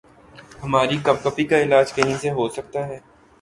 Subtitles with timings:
[0.63, 2.99] ہماری کپکپی کا علاج کہیں سے ہو سکتا ہے؟